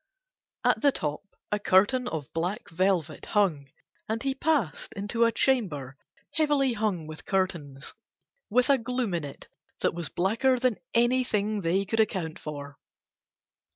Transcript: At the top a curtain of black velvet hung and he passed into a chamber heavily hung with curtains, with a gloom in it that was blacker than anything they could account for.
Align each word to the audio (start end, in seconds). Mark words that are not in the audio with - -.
At 0.65 0.81
the 0.81 0.91
top 0.91 1.21
a 1.51 1.59
curtain 1.59 2.07
of 2.07 2.33
black 2.33 2.71
velvet 2.71 3.27
hung 3.37 3.69
and 4.09 4.23
he 4.23 4.33
passed 4.33 4.93
into 4.95 5.25
a 5.25 5.31
chamber 5.31 5.95
heavily 6.33 6.73
hung 6.73 7.05
with 7.05 7.23
curtains, 7.23 7.93
with 8.49 8.71
a 8.71 8.79
gloom 8.79 9.13
in 9.13 9.23
it 9.23 9.47
that 9.81 9.93
was 9.93 10.09
blacker 10.09 10.57
than 10.57 10.77
anything 10.95 11.61
they 11.61 11.85
could 11.85 11.99
account 11.99 12.39
for. 12.39 12.79